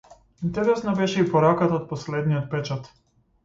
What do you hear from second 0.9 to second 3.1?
беше и пораката од последниот печат.